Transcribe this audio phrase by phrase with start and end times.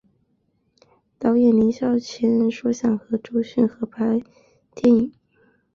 [1.19, 4.19] 导演林孝谦说想和周迅合作拍
[4.73, 5.13] 电影。